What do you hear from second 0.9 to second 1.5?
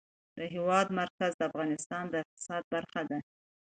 مرکز د